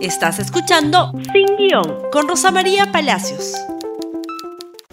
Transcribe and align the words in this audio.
Estás 0.00 0.38
escuchando 0.38 1.10
Sin 1.32 1.56
Guión 1.56 2.08
con 2.12 2.28
Rosa 2.28 2.52
María 2.52 2.92
Palacios. 2.92 3.54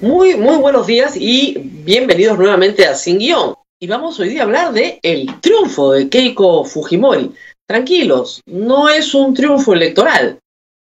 Muy, 0.02 0.36
muy 0.36 0.58
buenos 0.58 0.88
días 0.88 1.16
y 1.16 1.60
bienvenidos 1.60 2.40
nuevamente 2.40 2.88
a 2.88 2.96
Sin 2.96 3.20
Guión. 3.20 3.54
Y 3.80 3.86
vamos 3.86 4.20
hoy 4.20 4.30
día 4.30 4.42
a 4.42 4.46
hablar 4.46 4.74
de 4.74 5.00
el 5.04 5.40
triunfo 5.42 5.92
de 5.92 6.10
Keiko 6.10 6.66
Fujimori. 6.66 7.36
Tranquilos, 7.68 8.42
no 8.48 8.90
es 8.90 9.14
un 9.14 9.36
triunfo 9.36 9.74
electoral. 9.74 10.40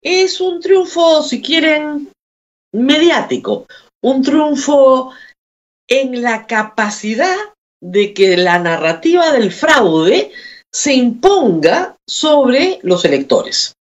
Es 0.02 0.40
un 0.40 0.59
triunfo, 0.61 1.22
si 1.22 1.43
quieren, 1.43 2.11
mediático. 2.72 3.66
Un 4.02 4.22
triunfo 4.22 5.12
en 5.86 6.22
la 6.22 6.46
capacidad 6.46 7.36
de 7.82 8.14
que 8.14 8.38
la 8.38 8.59
narrativa 8.59 9.32
del 9.32 9.52
fraude 9.52 10.32
se 10.72 10.95
imponga 10.95 11.96
sobre 12.06 12.79
los 12.82 13.04
electores. 13.04 13.75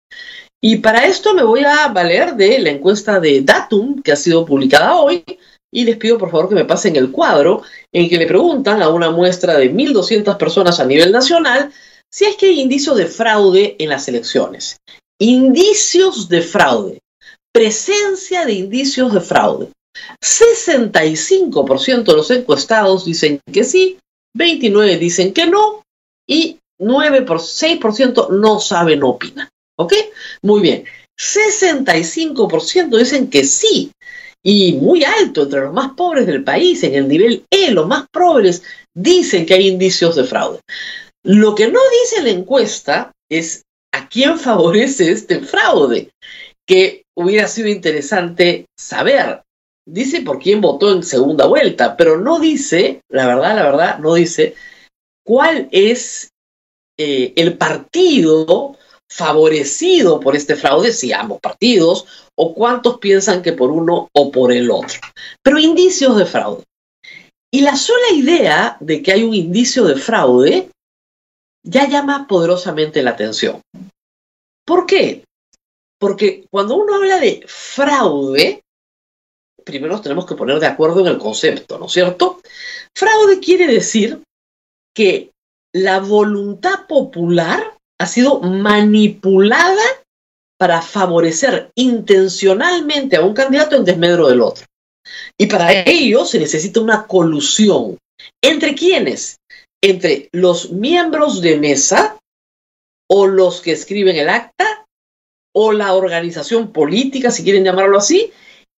Y 0.67 0.79
para 0.79 1.05
esto 1.05 1.35
me 1.35 1.43
voy 1.43 1.63
a 1.63 1.89
valer 1.89 2.37
de 2.37 2.59
la 2.59 2.71
encuesta 2.71 3.21
de 3.21 3.43
Datum 3.43 4.01
que 4.01 4.13
ha 4.13 4.17
sido 4.17 4.47
publicada 4.47 4.97
hoy 4.97 5.23
y 5.71 5.85
les 5.85 5.99
pido 5.99 6.17
por 6.17 6.31
favor 6.31 6.49
que 6.49 6.55
me 6.55 6.65
pasen 6.65 6.97
el 6.97 7.11
cuadro 7.11 7.61
en 7.93 8.09
que 8.09 8.17
le 8.17 8.27
preguntan 8.27 8.81
a 8.81 8.89
una 8.89 9.11
muestra 9.11 9.59
de 9.59 9.71
1.200 9.71 10.39
personas 10.39 10.81
a 10.81 10.87
nivel 10.87 11.13
nacional 11.13 11.71
si 12.11 12.25
es 12.25 12.37
que 12.37 12.47
hay 12.47 12.63
indicios 12.63 12.97
de 12.97 13.05
fraude 13.05 13.77
en 13.79 13.91
las 13.91 14.09
elecciones. 14.09 14.79
Indicios 15.19 16.31
de 16.31 16.41
fraude. 16.41 16.99
Presencia 17.53 18.47
de 18.47 18.55
indicios 18.55 19.13
de 19.13 19.21
fraude. 19.21 19.69
65% 20.23 22.05
de 22.05 22.15
los 22.15 22.31
encuestados 22.31 23.05
dicen 23.05 23.39
que 23.53 23.65
sí, 23.65 23.99
29 24.35 24.97
dicen 24.97 25.35
que 25.35 25.45
no 25.45 25.83
y 26.27 26.59
9 26.79 27.21
por 27.21 27.41
6% 27.41 28.31
no 28.31 28.61
saben, 28.61 29.01
no 29.01 29.11
opinan. 29.11 29.51
¿Ok? 29.77 29.95
Muy 30.43 30.61
bien. 30.61 30.85
65% 31.19 32.99
dicen 32.99 33.31
que 33.31 33.45
sí. 33.45 33.93
Y 34.43 34.75
muy 34.75 35.05
alto 35.05 35.45
entre 35.45 35.61
los 35.61 35.73
más 35.73 35.93
pobres 35.93 36.27
del 36.27 36.45
país, 36.45 36.83
en 36.83 36.95
el 36.95 37.09
nivel 37.09 37.45
E, 37.51 37.71
los 37.71 37.87
más 37.87 38.07
pobres 38.13 38.63
dicen 38.95 39.47
que 39.47 39.55
hay 39.55 39.69
indicios 39.69 40.17
de 40.17 40.25
fraude. 40.25 40.61
Lo 41.25 41.55
que 41.55 41.69
no 41.69 41.81
dice 42.03 42.23
la 42.23 42.31
encuesta 42.31 43.13
es 43.31 43.63
a 43.93 44.09
quién 44.09 44.39
favorece 44.39 45.11
este 45.11 45.41
fraude, 45.41 46.11
que 46.67 47.05
hubiera 47.17 47.49
sido 47.49 47.69
interesante 47.69 48.67
saber. 48.79 49.43
Dice 49.87 50.23
por 50.23 50.39
quién 50.39 50.61
votó 50.61 50.93
en 50.93 51.03
segunda 51.03 51.47
vuelta, 51.47 51.97
pero 51.97 52.19
no 52.19 52.41
dice, 52.41 53.01
la 53.11 53.27
verdad, 53.27 53.57
la 53.57 53.63
verdad, 53.65 53.99
no 53.99 54.15
dice 54.15 54.55
cuál 55.25 55.69
es 55.73 56.31
eh, 56.99 57.33
el 57.37 57.59
partido 57.59 58.77
favorecido 59.11 60.21
por 60.21 60.37
este 60.37 60.57
fraude, 60.57 60.93
si 60.93 61.13
ambos 61.13 61.41
partidos, 61.41 62.07
o 62.37 62.55
cuántos 62.55 62.99
piensan 62.99 63.43
que 63.43 63.53
por 63.53 63.71
uno 63.71 64.09
o 64.13 64.31
por 64.31 64.53
el 64.53 64.71
otro. 64.71 64.99
Pero 65.43 65.59
indicios 65.59 66.17
de 66.17 66.27
fraude. 66.27 66.65
Y 67.53 67.61
la 67.61 67.77
sola 67.77 68.11
idea 68.13 68.77
de 68.81 69.03
que 69.03 69.13
hay 69.13 69.23
un 69.23 69.35
indicio 69.35 69.85
de 69.85 69.97
fraude 69.97 70.71
ya 71.63 71.89
llama 71.89 72.27
poderosamente 72.27 73.03
la 73.03 73.11
atención. 73.11 73.61
¿Por 74.67 74.87
qué? 74.87 75.25
Porque 75.99 76.47
cuando 76.51 76.77
uno 76.77 76.97
habla 76.97 77.21
de 77.21 77.45
fraude, 77.47 78.63
primero 79.65 80.01
tenemos 80.01 80.27
que 80.27 80.35
poner 80.35 80.59
de 80.59 80.67
acuerdo 80.67 81.01
en 81.01 81.07
el 81.07 81.19
concepto, 81.19 81.79
¿no 81.79 81.87
es 81.87 81.93
cierto? 81.93 82.41
Fraude 82.95 83.41
quiere 83.41 83.67
decir 83.67 84.23
que 84.95 85.31
la 85.73 86.01
voluntad 86.01 86.87
popular 86.87 87.74
ha 87.99 88.07
sido 88.07 88.41
manipulada 88.41 89.83
para 90.59 90.83
favorecer 90.83 91.71
intencionalmente 91.75 93.17
a 93.17 93.23
un 93.23 93.35
candidato 93.35 93.77
en 93.77 93.85
desmedro 93.85 94.29
del 94.29 94.41
otro. 94.41 94.65
Y 95.39 95.47
para 95.47 95.73
ello 95.73 96.25
se 96.25 96.39
necesita 96.39 96.81
una 96.81 97.07
colusión. 97.07 97.99
¿Entre 98.43 98.75
quiénes? 98.75 99.39
Entre 99.83 100.29
los 100.33 100.71
miembros 100.71 101.41
de 101.41 101.59
mesa 101.59 102.19
o 103.11 103.27
los 103.27 103.61
que 103.61 103.73
escriben 103.73 104.17
el 104.17 104.29
acta 104.29 104.87
o 105.55 105.73
la 105.73 105.95
organización 105.95 106.73
política, 106.73 107.31
si 107.31 107.45
quieren 107.45 107.65
llamarlo 107.65 107.99
así, 107.99 108.33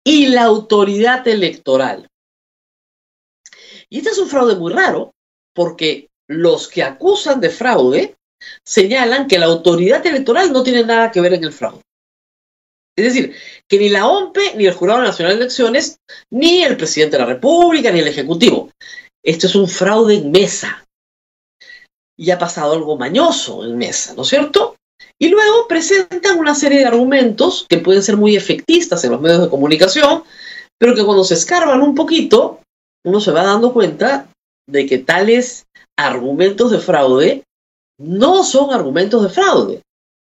y 0.04 0.28
la 0.28 0.44
autoridad 0.44 1.28
electoral. 1.28 2.08
Y 3.90 4.00
este 4.00 4.10
es 4.10 4.18
un 4.18 4.28
fraude 4.28 4.56
muy 4.56 4.74
raro 4.74 5.14
porque 5.54 6.10
los 6.28 6.68
que 6.68 6.84
acusan 6.84 7.40
de 7.40 7.50
fraude 7.50 8.16
señalan 8.66 9.28
que 9.28 9.40
la 9.40 9.46
autoridad 9.46 10.06
electoral 10.06 10.52
no 10.52 10.64
tiene 10.64 10.84
nada 10.84 11.12
que 11.12 11.22
ver 11.22 11.34
en 11.34 11.44
el 11.44 11.54
fraude. 11.54 11.82
Es 12.98 13.06
decir, 13.06 13.36
que 13.68 13.78
ni 13.78 13.90
la 13.90 14.08
OMPE, 14.08 14.56
ni 14.56 14.66
el 14.66 14.74
Jurado 14.74 15.02
Nacional 15.02 15.34
de 15.34 15.44
Elecciones, 15.44 16.00
ni 16.32 16.64
el 16.64 16.78
presidente 16.78 17.18
de 17.18 17.24
la 17.24 17.30
República, 17.30 17.92
ni 17.92 18.00
el 18.00 18.08
Ejecutivo. 18.08 18.72
Esto 19.24 19.48
es 19.48 19.56
un 19.56 19.68
fraude 19.68 20.16
en 20.16 20.32
mesa. 20.32 20.86
Y 22.18 22.32
ha 22.32 22.40
pasado 22.40 22.74
algo 22.74 22.98
mañoso 22.98 23.66
en 23.66 23.78
mesa, 23.78 24.14
¿no 24.14 24.22
es 24.22 24.30
cierto? 24.30 24.78
Y 25.20 25.28
luego 25.28 25.68
presentan 25.68 26.40
una 26.40 26.56
serie 26.56 26.80
de 26.80 26.86
argumentos 26.86 27.66
que 27.68 27.80
pueden 27.80 28.02
ser 28.02 28.16
muy 28.16 28.36
efectistas 28.36 29.04
en 29.04 29.12
los 29.12 29.22
medios 29.22 29.42
de 29.42 29.50
comunicación, 29.50 30.24
pero 30.78 30.96
que 30.96 31.04
cuando 31.04 31.26
se 31.26 31.34
escarban 31.34 31.82
un 31.82 31.96
poquito, 31.96 32.62
uno 33.06 33.20
se 33.20 33.32
va 33.32 33.44
dando 33.44 33.74
cuenta 33.74 34.30
de 34.68 34.86
que 34.86 35.00
tales 35.00 35.66
argumentos 35.98 36.72
de 36.72 36.80
fraude 36.80 37.44
no 37.98 38.44
son 38.44 38.74
argumentos 38.74 39.24
de 39.24 39.30
fraude, 39.30 39.82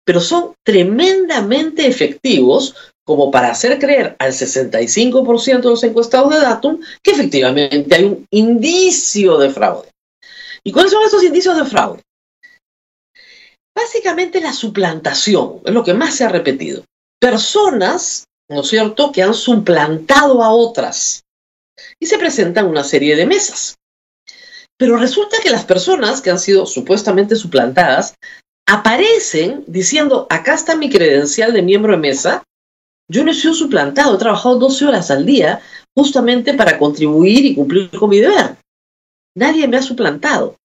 pero 0.04 0.20
son 0.20 0.54
tremendamente 0.64 1.86
efectivos 1.86 2.74
como 3.04 3.30
para 3.30 3.50
hacer 3.50 3.78
creer 3.78 4.16
al 4.18 4.32
65% 4.32 5.60
de 5.60 5.68
los 5.68 5.84
encuestados 5.84 6.30
de 6.30 6.40
Datum 6.40 6.80
que 7.02 7.12
efectivamente 7.12 7.94
hay 7.94 8.04
un 8.04 8.26
indicio 8.30 9.38
de 9.38 9.50
fraude. 9.50 9.88
¿Y 10.64 10.72
cuáles 10.72 10.90
son 10.90 11.04
estos 11.04 11.22
indicios 11.22 11.56
de 11.56 11.64
fraude? 11.64 12.02
Básicamente 13.74 14.40
la 14.40 14.52
suplantación, 14.52 15.60
es 15.64 15.72
lo 15.72 15.84
que 15.84 15.94
más 15.94 16.14
se 16.16 16.24
ha 16.24 16.28
repetido. 16.28 16.82
Personas, 17.20 18.24
¿no 18.48 18.62
es 18.62 18.68
cierto?, 18.68 19.12
que 19.12 19.22
han 19.22 19.34
suplantado 19.34 20.42
a 20.42 20.50
otras. 20.50 21.22
Y 22.00 22.06
se 22.06 22.18
presentan 22.18 22.66
una 22.66 22.82
serie 22.82 23.16
de 23.16 23.26
mesas. 23.26 23.76
Pero 24.78 24.96
resulta 24.96 25.38
que 25.42 25.50
las 25.50 25.64
personas 25.64 26.20
que 26.20 26.30
han 26.30 26.38
sido 26.38 26.66
supuestamente 26.66 27.36
suplantadas 27.36 28.14
aparecen 28.68 29.64
diciendo, 29.66 30.26
acá 30.28 30.54
está 30.54 30.76
mi 30.76 30.90
credencial 30.90 31.52
de 31.52 31.62
miembro 31.62 31.92
de 31.92 31.98
mesa, 31.98 32.42
yo 33.08 33.24
no 33.24 33.30
he 33.30 33.34
sido 33.34 33.54
suplantado, 33.54 34.16
he 34.16 34.18
trabajado 34.18 34.58
12 34.58 34.86
horas 34.86 35.10
al 35.10 35.24
día 35.24 35.60
justamente 35.96 36.54
para 36.54 36.78
contribuir 36.78 37.46
y 37.46 37.54
cumplir 37.54 37.90
con 37.90 38.10
mi 38.10 38.18
deber. 38.18 38.56
Nadie 39.36 39.68
me 39.68 39.76
ha 39.76 39.82
suplantado. 39.82 40.56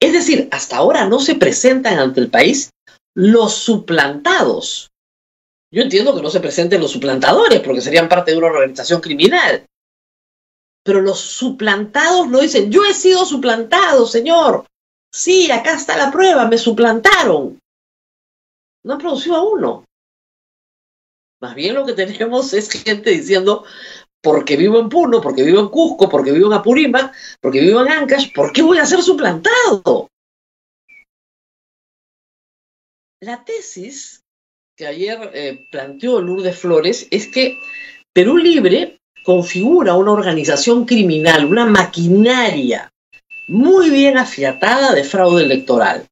Es 0.00 0.12
decir, 0.12 0.48
hasta 0.52 0.76
ahora 0.76 1.06
no 1.06 1.20
se 1.20 1.34
presentan 1.34 1.98
ante 1.98 2.20
el 2.20 2.30
país 2.30 2.70
los 3.14 3.54
suplantados. 3.54 4.90
Yo 5.72 5.82
entiendo 5.82 6.14
que 6.14 6.22
no 6.22 6.30
se 6.30 6.40
presenten 6.40 6.80
los 6.80 6.90
suplantadores 6.90 7.60
porque 7.60 7.80
serían 7.80 8.08
parte 8.08 8.30
de 8.30 8.38
una 8.38 8.48
organización 8.48 9.00
criminal 9.00 9.64
pero 10.82 11.00
los 11.00 11.20
suplantados 11.20 12.28
no 12.28 12.40
dicen, 12.40 12.70
yo 12.70 12.84
he 12.84 12.94
sido 12.94 13.24
suplantado, 13.24 14.06
señor. 14.06 14.66
Sí, 15.12 15.50
acá 15.50 15.74
está 15.74 15.96
la 15.96 16.10
prueba, 16.10 16.46
me 16.46 16.58
suplantaron. 16.58 17.58
No 18.84 18.92
han 18.94 18.98
producido 18.98 19.36
a 19.36 19.42
uno. 19.42 19.84
Más 21.40 21.54
bien 21.54 21.74
lo 21.74 21.84
que 21.84 21.94
tenemos 21.94 22.52
es 22.52 22.70
gente 22.70 23.10
diciendo, 23.10 23.64
porque 24.22 24.56
vivo 24.56 24.78
en 24.78 24.88
Puno, 24.88 25.20
porque 25.20 25.42
vivo 25.42 25.60
en 25.60 25.68
Cusco, 25.68 26.08
porque 26.08 26.32
vivo 26.32 26.46
en 26.48 26.52
Apurímac, 26.52 27.14
porque 27.40 27.60
vivo 27.60 27.80
en 27.80 27.88
Ancash, 27.88 28.32
¿por 28.34 28.52
qué 28.52 28.62
voy 28.62 28.78
a 28.78 28.86
ser 28.86 29.02
suplantado? 29.02 30.08
La 33.20 33.44
tesis 33.44 34.22
que 34.76 34.86
ayer 34.86 35.30
eh, 35.34 35.68
planteó 35.70 36.20
Lourdes 36.20 36.58
Flores 36.58 37.06
es 37.10 37.28
que 37.28 37.58
Perú 38.14 38.38
Libre 38.38 38.99
configura 39.24 39.94
una 39.94 40.12
organización 40.12 40.84
criminal, 40.84 41.44
una 41.44 41.66
maquinaria 41.66 42.90
muy 43.48 43.90
bien 43.90 44.16
afiatada 44.16 44.94
de 44.94 45.04
fraude 45.04 45.44
electoral. 45.44 46.06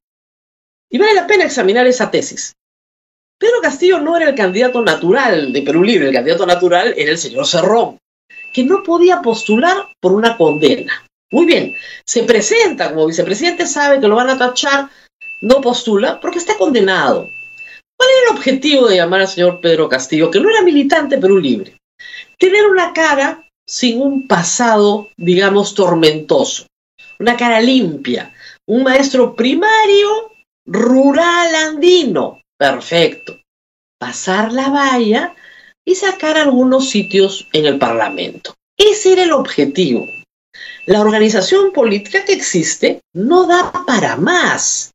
Y 0.89 0.97
vale 0.97 1.13
la 1.13 1.27
pena 1.27 1.45
examinar 1.45 1.87
esa 1.87 2.11
tesis. 2.11 2.53
Pedro 3.39 3.61
Castillo 3.61 3.99
no 3.99 4.17
era 4.17 4.29
el 4.29 4.35
candidato 4.35 4.81
natural 4.81 5.53
de 5.53 5.61
Perú 5.61 5.83
Libre, 5.83 6.09
el 6.09 6.13
candidato 6.13 6.45
natural 6.45 6.93
era 6.97 7.11
el 7.11 7.17
señor 7.17 7.47
Cerrón, 7.47 7.97
que 8.53 8.65
no 8.65 8.83
podía 8.83 9.21
postular 9.21 9.87
por 10.01 10.11
una 10.11 10.35
condena. 10.35 11.05
Muy 11.31 11.45
bien, 11.45 11.75
se 12.05 12.23
presenta 12.23 12.89
como 12.89 13.07
vicepresidente, 13.07 13.65
sabe 13.65 14.01
que 14.01 14.07
lo 14.07 14.15
van 14.15 14.29
a 14.29 14.37
tachar, 14.37 14.89
no 15.41 15.61
postula 15.61 16.19
porque 16.19 16.39
está 16.39 16.57
condenado. 16.57 17.29
¿Cuál 17.95 18.09
era 18.09 18.31
el 18.31 18.37
objetivo 18.37 18.87
de 18.87 18.97
llamar 18.97 19.21
al 19.21 19.27
señor 19.29 19.61
Pedro 19.61 19.87
Castillo, 19.87 20.29
que 20.29 20.41
no 20.41 20.49
era 20.49 20.61
militante 20.61 21.17
Perú 21.17 21.37
Libre? 21.37 21.78
Tener 22.37 22.67
una 22.67 22.93
cara 22.93 23.45
sin 23.65 24.01
un 24.01 24.27
pasado, 24.27 25.09
digamos, 25.17 25.75
tormentoso, 25.75 26.65
una 27.19 27.37
cara 27.37 27.61
limpia, 27.61 28.33
un 28.65 28.83
maestro 28.83 29.35
primario 29.35 30.31
rural 30.65 31.55
andino, 31.55 32.41
perfecto. 32.57 33.39
pasar 33.99 34.53
la 34.53 34.69
valla 34.69 35.35
y 35.85 35.95
sacar 35.95 36.37
algunos 36.37 36.89
sitios 36.89 37.47
en 37.51 37.65
el 37.65 37.77
Parlamento. 37.77 38.53
Ese 38.77 39.13
era 39.13 39.23
el 39.23 39.33
objetivo. 39.33 40.07
La 40.85 41.01
organización 41.01 41.71
política 41.73 42.23
que 42.23 42.33
existe 42.33 43.01
no 43.13 43.45
da 43.45 43.71
para 43.85 44.15
más. 44.15 44.91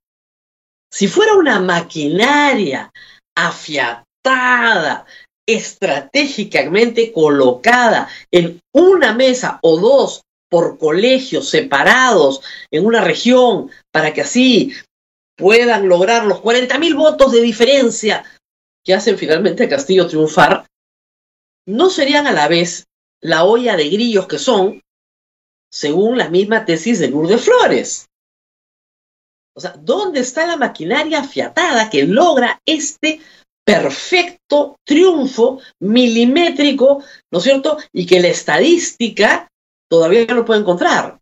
Si 0.90 1.06
fuera 1.06 1.34
una 1.34 1.60
maquinaria 1.60 2.90
afiatada, 3.36 5.04
estratégicamente 5.46 7.12
colocada 7.12 8.08
en 8.30 8.60
una 8.72 9.14
mesa 9.14 9.58
o 9.62 9.78
dos 9.78 10.22
por 10.48 10.78
colegios 10.78 11.48
separados 11.48 12.40
en 12.70 12.86
una 12.86 13.02
región 13.02 13.70
para 13.90 14.12
que 14.14 14.20
así 14.20 14.72
puedan 15.36 15.88
lograr 15.88 16.24
los 16.26 16.40
40 16.40 16.78
mil 16.78 16.94
votos 16.94 17.32
de 17.32 17.40
diferencia 17.40 18.24
que 18.84 18.94
hacen 18.94 19.18
finalmente 19.18 19.64
a 19.64 19.68
Castillo 19.68 20.06
triunfar, 20.06 20.66
no 21.66 21.90
serían 21.90 22.26
a 22.26 22.32
la 22.32 22.48
vez 22.48 22.84
la 23.20 23.44
olla 23.44 23.76
de 23.76 23.88
grillos 23.88 24.26
que 24.26 24.38
son, 24.38 24.82
según 25.70 26.18
la 26.18 26.28
misma 26.28 26.64
tesis 26.66 26.98
de 26.98 27.08
Lourdes 27.08 27.42
Flores. 27.42 28.06
O 29.56 29.60
sea, 29.60 29.74
¿dónde 29.78 30.20
está 30.20 30.46
la 30.46 30.56
maquinaria 30.56 31.20
afiatada 31.20 31.88
que 31.88 32.04
logra 32.04 32.60
este 32.66 33.20
perfecto 33.64 34.76
triunfo 34.86 35.60
milimétrico, 35.80 37.02
¿no 37.32 37.38
es 37.38 37.44
cierto? 37.44 37.78
Y 37.92 38.06
que 38.06 38.20
la 38.20 38.28
estadística 38.28 39.48
todavía 39.90 40.26
no 40.26 40.34
lo 40.34 40.44
puede 40.44 40.60
encontrar. 40.60 41.18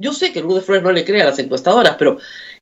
Yo 0.00 0.12
sé 0.12 0.32
que 0.32 0.40
Lourdes 0.40 0.64
Flores 0.64 0.84
no 0.84 0.92
le 0.92 1.04
cree 1.04 1.22
a 1.22 1.26
las 1.26 1.38
encuestadoras, 1.38 1.96
pero 1.98 2.18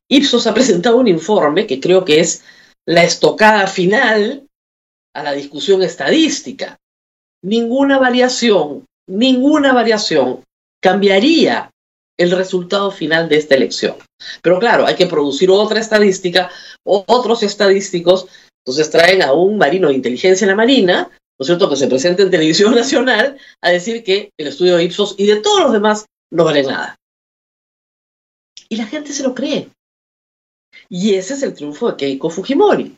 Ipsos 0.09 0.47
ha 0.47 0.53
presentado 0.53 0.97
un 0.97 1.07
informe 1.07 1.67
que 1.67 1.79
creo 1.79 2.03
que 2.03 2.19
es 2.19 2.43
la 2.87 3.03
estocada 3.03 3.67
final 3.67 4.47
a 5.13 5.23
la 5.23 5.33
discusión 5.33 5.83
estadística. 5.83 6.77
Ninguna 7.43 7.99
variación, 7.99 8.85
ninguna 9.07 9.73
variación 9.73 10.43
cambiaría 10.81 11.69
el 12.17 12.31
resultado 12.31 12.89
final 12.89 13.29
de 13.29 13.37
esta 13.37 13.55
elección. 13.55 13.95
Pero 14.41 14.59
claro, 14.59 14.87
hay 14.87 14.95
que 14.95 15.05
producir 15.05 15.51
otra 15.51 15.79
estadística, 15.79 16.49
otros 16.83 17.43
estadísticos, 17.43 18.27
entonces 18.67 18.91
traen 18.91 19.21
a 19.21 19.31
un 19.31 19.57
marino 19.57 19.87
de 19.87 19.93
inteligencia 19.93 20.43
en 20.43 20.49
la 20.49 20.55
Marina, 20.55 21.03
¿no 21.09 21.43
es 21.43 21.47
cierto?, 21.47 21.69
que 21.69 21.77
se 21.77 21.87
presenta 21.87 22.21
en 22.21 22.29
televisión 22.29 22.75
nacional 22.75 23.37
a 23.61 23.69
decir 23.69 24.03
que 24.03 24.31
el 24.37 24.47
estudio 24.47 24.75
de 24.75 24.83
Ipsos 24.83 25.15
y 25.17 25.25
de 25.25 25.37
todos 25.37 25.61
los 25.61 25.71
demás 25.71 26.05
no 26.33 26.43
vale 26.43 26.63
nada. 26.63 26.97
Y 28.67 28.75
la 28.75 28.85
gente 28.85 29.13
se 29.13 29.23
lo 29.23 29.33
cree. 29.33 29.69
Y 30.89 31.13
ese 31.13 31.35
es 31.35 31.43
el 31.43 31.53
triunfo 31.53 31.89
de 31.89 31.95
Keiko 31.95 32.29
Fujimori. 32.29 32.97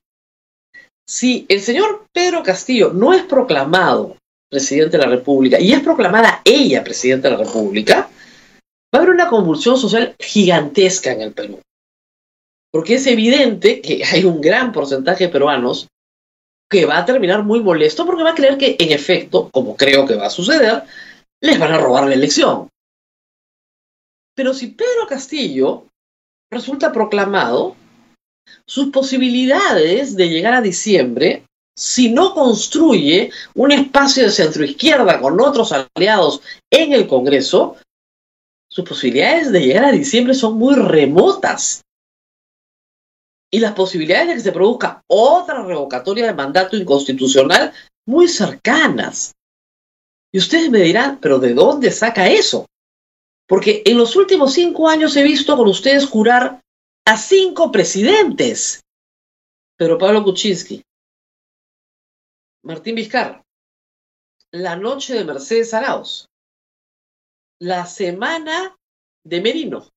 Si 1.07 1.45
el 1.48 1.62
señor 1.62 2.07
Pedro 2.12 2.42
Castillo 2.42 2.92
no 2.92 3.13
es 3.13 3.21
proclamado 3.21 4.18
presidente 4.50 4.98
de 4.98 5.04
la 5.04 5.10
República 5.10 5.60
y 5.60 5.71
es 5.71 5.81
proclamada 5.81 6.42
ella 6.44 6.83
presidenta 6.83 7.30
de 7.30 7.38
la 7.38 7.44
República, 7.44 8.10
va 8.92 8.94
a 8.94 8.98
haber 8.98 9.12
una 9.12 9.30
convulsión 9.30 9.77
social 9.77 10.16
gigantesca 10.19 11.12
en 11.12 11.21
el 11.21 11.33
Perú. 11.33 11.60
Porque 12.71 12.95
es 12.95 13.07
evidente 13.07 13.81
que 13.81 14.04
hay 14.12 14.25
un 14.25 14.42
gran 14.42 14.71
porcentaje 14.71 15.25
de 15.25 15.31
peruanos 15.31 15.88
que 16.69 16.86
va 16.86 17.00
a 17.00 17.06
terminar 17.06 17.44
muy 17.44 17.62
molesto 17.62 18.06
porque 18.06 18.24
va 18.24 18.31
a 18.31 18.36
creer 18.36 18.57
que, 18.57 18.75
en 18.77 18.92
efecto, 18.92 19.50
como 19.51 19.75
creo 19.75 20.06
que 20.06 20.16
va 20.16 20.27
a 20.27 20.31
suceder, 20.31 20.83
les 21.42 21.57
van 21.57 21.74
a 21.74 21.80
robar 21.80 22.07
la 22.07 22.13
elección. 22.13 22.69
Pero 24.36 24.54
si 24.54 24.68
Pedro 24.68 25.07
Castillo 25.07 25.86
resulta 26.51 26.92
proclamado, 26.92 27.75
sus 28.66 28.89
posibilidades 28.89 30.16
de 30.16 30.30
llegar 30.30 30.54
a 30.54 30.62
diciembre, 30.62 31.44
si 31.75 32.10
no 32.10 32.33
construye 32.33 33.31
un 33.56 33.71
espacio 33.71 34.24
de 34.24 34.31
centroizquierda 34.31 35.21
con 35.21 35.39
otros 35.39 35.74
aliados 35.95 36.42
en 36.69 36.94
el 36.94 37.07
Congreso, 37.07 37.77
sus 38.69 38.88
posibilidades 38.88 39.51
de 39.51 39.62
llegar 39.62 39.86
a 39.86 39.92
diciembre 39.92 40.33
son 40.33 40.57
muy 40.57 40.75
remotas. 40.75 41.81
Y 43.51 43.59
las 43.59 43.73
posibilidades 43.73 44.27
de 44.27 44.33
que 44.35 44.39
se 44.41 44.51
produzca 44.51 45.03
otra 45.07 45.63
revocatoria 45.63 46.27
de 46.27 46.33
mandato 46.33 46.75
inconstitucional 46.75 47.73
muy 48.05 48.27
cercanas. 48.27 49.33
Y 50.31 50.37
ustedes 50.37 50.69
me 50.69 50.79
dirán, 50.79 51.19
pero 51.19 51.39
¿de 51.39 51.53
dónde 51.53 51.91
saca 51.91 52.29
eso? 52.29 52.67
Porque 53.47 53.81
en 53.85 53.97
los 53.97 54.15
últimos 54.15 54.53
cinco 54.53 54.87
años 54.87 55.15
he 55.15 55.23
visto 55.23 55.57
con 55.57 55.67
ustedes 55.67 56.07
jurar 56.07 56.61
a 57.05 57.17
cinco 57.17 57.71
presidentes. 57.71 58.81
Pero 59.75 59.97
Pablo 59.97 60.23
Kuczynski, 60.23 60.83
Martín 62.63 62.95
Vizcarra, 62.95 63.41
la 64.51 64.75
noche 64.75 65.13
de 65.15 65.23
Mercedes 65.23 65.73
Arauz, 65.73 66.27
la 67.59 67.85
semana 67.85 68.75
de 69.23 69.41
Merino, 69.41 69.87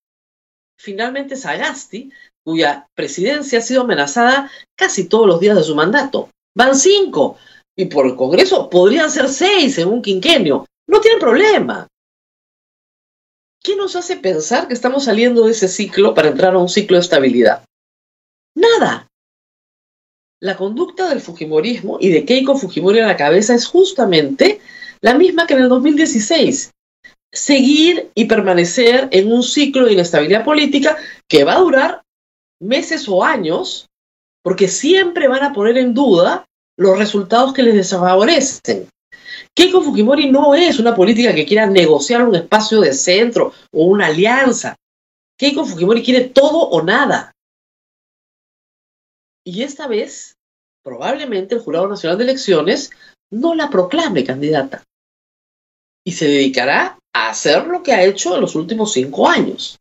finalmente 0.78 1.36
Sagasti, 1.36 2.12
cuya 2.44 2.88
presidencia 2.94 3.58
ha 3.58 3.62
sido 3.62 3.82
amenazada 3.82 4.50
casi 4.76 5.08
todos 5.08 5.26
los 5.26 5.40
días 5.40 5.56
de 5.56 5.62
su 5.62 5.74
mandato. 5.74 6.30
Van 6.54 6.74
cinco, 6.76 7.38
y 7.76 7.86
por 7.86 8.06
el 8.06 8.16
Congreso 8.16 8.68
podrían 8.68 9.10
ser 9.10 9.28
seis 9.28 9.78
en 9.78 9.88
un 9.88 10.02
quinquenio. 10.02 10.66
No 10.88 11.00
tienen 11.00 11.20
problema. 11.20 11.88
¿Qué 13.62 13.76
nos 13.76 13.96
hace 13.96 14.16
pensar 14.16 14.66
que 14.66 14.74
estamos 14.74 15.04
saliendo 15.04 15.46
de 15.46 15.52
ese 15.52 15.68
ciclo 15.68 16.14
para 16.14 16.28
entrar 16.28 16.54
a 16.54 16.58
un 16.58 16.68
ciclo 16.68 16.96
de 16.96 17.02
estabilidad? 17.02 17.64
Nada. 18.56 19.06
La 20.40 20.56
conducta 20.56 21.08
del 21.08 21.20
Fujimorismo 21.20 21.98
y 22.00 22.10
de 22.10 22.24
Keiko 22.24 22.56
Fujimori 22.56 22.98
a 22.98 23.06
la 23.06 23.16
cabeza 23.16 23.54
es 23.54 23.66
justamente 23.66 24.60
la 25.00 25.14
misma 25.14 25.46
que 25.46 25.54
en 25.54 25.60
el 25.60 25.68
2016. 25.68 26.72
Seguir 27.32 28.10
y 28.14 28.24
permanecer 28.24 29.08
en 29.12 29.32
un 29.32 29.42
ciclo 29.42 29.86
de 29.86 29.92
inestabilidad 29.92 30.44
política 30.44 30.96
que 31.28 31.44
va 31.44 31.54
a 31.54 31.60
durar 31.60 32.01
meses 32.62 33.08
o 33.08 33.24
años, 33.24 33.88
porque 34.42 34.68
siempre 34.68 35.28
van 35.28 35.42
a 35.42 35.52
poner 35.52 35.76
en 35.78 35.94
duda 35.94 36.46
los 36.78 36.98
resultados 36.98 37.52
que 37.52 37.62
les 37.62 37.74
desfavorecen. 37.74 38.88
Keiko 39.54 39.82
Fujimori 39.82 40.30
no 40.30 40.54
es 40.54 40.78
una 40.78 40.94
política 40.94 41.34
que 41.34 41.44
quiera 41.44 41.66
negociar 41.66 42.26
un 42.26 42.34
espacio 42.34 42.80
de 42.80 42.92
centro 42.92 43.52
o 43.72 43.84
una 43.84 44.06
alianza. 44.06 44.76
Keiko 45.38 45.64
Fujimori 45.64 46.02
quiere 46.02 46.28
todo 46.28 46.58
o 46.58 46.82
nada. 46.82 47.32
Y 49.44 49.62
esta 49.62 49.88
vez, 49.88 50.36
probablemente 50.82 51.56
el 51.56 51.60
Jurado 51.60 51.88
Nacional 51.88 52.16
de 52.18 52.24
Elecciones 52.24 52.90
no 53.30 53.54
la 53.54 53.68
proclame 53.68 54.24
candidata. 54.24 54.82
Y 56.04 56.12
se 56.12 56.26
dedicará 56.26 56.98
a 57.12 57.28
hacer 57.28 57.66
lo 57.66 57.82
que 57.82 57.92
ha 57.92 58.04
hecho 58.04 58.34
en 58.34 58.40
los 58.40 58.54
últimos 58.54 58.92
cinco 58.92 59.28
años. 59.28 59.76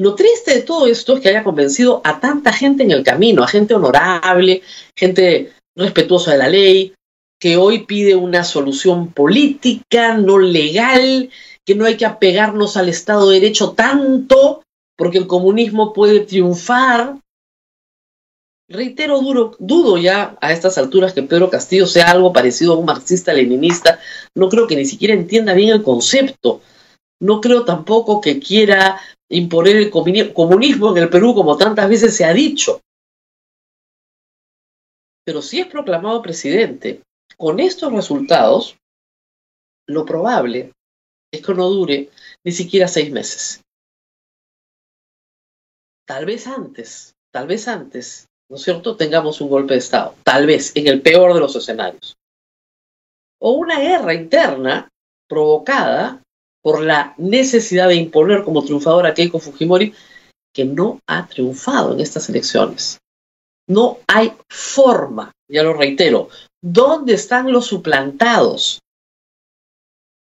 Lo 0.00 0.14
triste 0.14 0.54
de 0.54 0.62
todo 0.62 0.86
esto 0.86 1.16
es 1.16 1.20
que 1.20 1.28
haya 1.28 1.42
convencido 1.42 2.00
a 2.04 2.20
tanta 2.20 2.52
gente 2.52 2.84
en 2.84 2.92
el 2.92 3.02
camino, 3.02 3.42
a 3.42 3.48
gente 3.48 3.74
honorable, 3.74 4.62
gente 4.96 5.52
respetuosa 5.74 6.32
de 6.32 6.38
la 6.38 6.48
ley, 6.48 6.94
que 7.40 7.56
hoy 7.56 7.80
pide 7.80 8.14
una 8.14 8.44
solución 8.44 9.12
política, 9.12 10.16
no 10.16 10.38
legal, 10.38 11.30
que 11.64 11.74
no 11.74 11.84
hay 11.84 11.96
que 11.96 12.06
apegarnos 12.06 12.76
al 12.76 12.88
Estado 12.88 13.28
de 13.28 13.40
Derecho 13.40 13.72
tanto, 13.72 14.62
porque 14.96 15.18
el 15.18 15.26
comunismo 15.26 15.92
puede 15.92 16.20
triunfar. 16.20 17.18
Reitero, 18.68 19.20
duro, 19.20 19.56
dudo 19.58 19.98
ya 19.98 20.36
a 20.40 20.52
estas 20.52 20.78
alturas 20.78 21.12
que 21.12 21.22
Pedro 21.22 21.50
Castillo 21.50 21.86
sea 21.86 22.10
algo 22.10 22.32
parecido 22.32 22.74
a 22.74 22.76
un 22.76 22.84
marxista-leninista. 22.84 23.98
No 24.34 24.48
creo 24.48 24.66
que 24.66 24.76
ni 24.76 24.84
siquiera 24.84 25.14
entienda 25.14 25.54
bien 25.54 25.70
el 25.70 25.82
concepto. 25.82 26.60
No 27.20 27.40
creo 27.40 27.64
tampoco 27.64 28.20
que 28.20 28.38
quiera 28.38 29.00
imponer 29.28 29.76
el 29.76 29.90
comunismo 29.90 30.90
en 30.90 31.02
el 31.02 31.10
Perú 31.10 31.34
como 31.34 31.56
tantas 31.56 31.88
veces 31.88 32.16
se 32.16 32.24
ha 32.24 32.32
dicho. 32.32 32.80
Pero 35.24 35.42
si 35.42 35.60
es 35.60 35.66
proclamado 35.66 36.22
presidente 36.22 37.02
con 37.36 37.60
estos 37.60 37.92
resultados, 37.92 38.78
lo 39.86 40.04
probable 40.06 40.72
es 41.32 41.44
que 41.44 41.54
no 41.54 41.68
dure 41.68 42.10
ni 42.44 42.52
siquiera 42.52 42.88
seis 42.88 43.10
meses. 43.10 43.62
Tal 46.06 46.24
vez 46.24 46.46
antes, 46.46 47.12
tal 47.30 47.46
vez 47.46 47.68
antes, 47.68 48.26
¿no 48.48 48.56
es 48.56 48.62
cierto?, 48.62 48.96
tengamos 48.96 49.42
un 49.42 49.50
golpe 49.50 49.74
de 49.74 49.80
Estado, 49.80 50.14
tal 50.24 50.46
vez 50.46 50.74
en 50.74 50.86
el 50.86 51.02
peor 51.02 51.34
de 51.34 51.40
los 51.40 51.54
escenarios. 51.54 52.14
O 53.40 53.52
una 53.52 53.78
guerra 53.78 54.14
interna 54.14 54.88
provocada 55.28 56.22
por 56.68 56.82
la 56.82 57.14
necesidad 57.16 57.88
de 57.88 57.94
imponer 57.94 58.44
como 58.44 58.62
triunfadora 58.62 59.08
a 59.08 59.14
Keiko 59.14 59.38
Fujimori, 59.38 59.94
que 60.52 60.66
no 60.66 61.00
ha 61.06 61.26
triunfado 61.26 61.94
en 61.94 62.00
estas 62.00 62.28
elecciones. 62.28 62.98
No 63.66 64.00
hay 64.06 64.34
forma, 64.50 65.32
ya 65.50 65.62
lo 65.62 65.72
reitero, 65.72 66.28
¿Dónde 66.60 67.14
están 67.14 67.50
los 67.50 67.68
suplantados? 67.68 68.80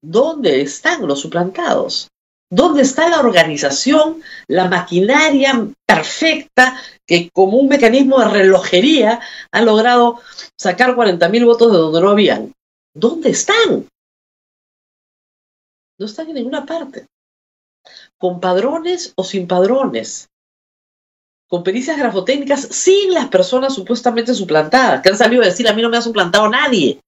¿Dónde 0.03 0.59
están 0.59 1.07
los 1.07 1.21
suplantados? 1.21 2.09
¿Dónde 2.51 2.81
está 2.81 3.07
la 3.07 3.21
organización, 3.21 4.21
la 4.49 4.67
maquinaria 4.67 5.65
perfecta 5.87 6.77
que 7.07 7.29
como 7.33 7.57
un 7.57 7.69
mecanismo 7.69 8.19
de 8.19 8.27
relojería 8.27 9.21
ha 9.49 9.61
logrado 9.61 10.19
sacar 10.59 10.93
40.000 10.93 11.45
votos 11.45 11.71
de 11.71 11.77
donde 11.77 12.01
no 12.01 12.09
habían? 12.09 12.51
¿Dónde 12.93 13.29
están? 13.29 13.87
No 16.03 16.07
están 16.07 16.27
en 16.27 16.35
ninguna 16.35 16.65
parte. 16.65 17.07
Con 18.17 18.41
padrones 18.41 19.13
o 19.15 19.23
sin 19.23 19.47
padrones. 19.47 20.27
Con 21.47 21.63
pericias 21.63 21.97
grafotécnicas 21.97 22.59
sin 22.59 23.13
las 23.13 23.29
personas 23.29 23.73
supuestamente 23.73 24.33
suplantadas, 24.33 25.01
que 25.01 25.07
han 25.07 25.17
salido 25.17 25.43
a 25.43 25.45
decir 25.45 25.65
a 25.65 25.71
mí 25.71 25.81
no 25.81 25.89
me 25.89 25.95
ha 25.95 26.01
suplantado 26.01 26.49
nadie. 26.49 26.99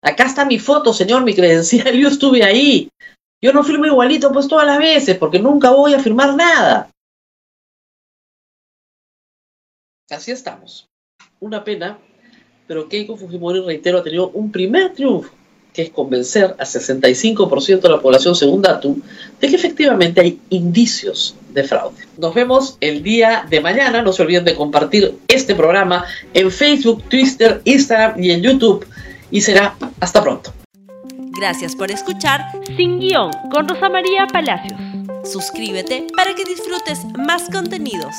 Acá 0.00 0.24
está 0.24 0.46
mi 0.46 0.58
foto, 0.58 0.94
señor, 0.94 1.24
mi 1.24 1.34
credencial, 1.34 1.92
yo 1.98 2.08
estuve 2.08 2.42
ahí. 2.42 2.88
Yo 3.42 3.52
no 3.52 3.62
firmo 3.64 3.84
igualito 3.84 4.32
pues 4.32 4.48
todas 4.48 4.66
las 4.66 4.78
veces, 4.78 5.18
porque 5.18 5.38
nunca 5.38 5.70
voy 5.70 5.92
a 5.92 6.00
firmar 6.00 6.34
nada. 6.34 6.88
Así 10.08 10.30
estamos. 10.30 10.88
Una 11.38 11.62
pena, 11.64 11.98
pero 12.66 12.88
Keiko 12.88 13.18
Fujimori, 13.18 13.60
reitero, 13.60 13.98
ha 13.98 14.02
tenido 14.02 14.30
un 14.30 14.50
primer 14.50 14.94
triunfo, 14.94 15.34
que 15.72 15.82
es 15.82 15.90
convencer 15.90 16.54
a 16.58 16.64
65% 16.64 17.80
de 17.80 17.88
la 17.88 18.00
población, 18.00 18.34
según 18.34 18.62
Datum, 18.62 19.00
de 19.40 19.48
que 19.48 19.56
efectivamente 19.56 20.20
hay 20.20 20.38
indicios 20.50 21.34
de 21.52 21.64
fraude. 21.64 21.96
Nos 22.18 22.34
vemos 22.34 22.76
el 22.80 23.02
día 23.02 23.46
de 23.48 23.60
mañana. 23.60 24.02
No 24.02 24.12
se 24.12 24.22
olviden 24.22 24.44
de 24.44 24.54
compartir 24.54 25.14
este 25.28 25.54
programa 25.54 26.04
en 26.34 26.50
Facebook, 26.50 27.02
Twitter, 27.08 27.60
Instagram 27.64 28.22
y 28.22 28.30
en 28.30 28.42
YouTube. 28.42 28.86
Y 29.30 29.40
será 29.40 29.74
hasta 30.00 30.22
pronto. 30.22 30.52
Gracias 31.38 31.74
por 31.74 31.90
escuchar 31.90 32.42
Sin 32.76 33.00
Guión 33.00 33.30
con 33.50 33.66
Rosa 33.66 33.88
María 33.88 34.26
Palacios. 34.26 34.78
Suscríbete 35.24 36.06
para 36.14 36.34
que 36.34 36.44
disfrutes 36.44 37.04
más 37.16 37.48
contenidos. 37.50 38.14